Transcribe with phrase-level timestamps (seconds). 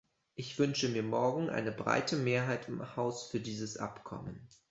[0.33, 4.47] Ich wünsche mir morgen eine breite Mehrheit im Haus für dieses Abkommen.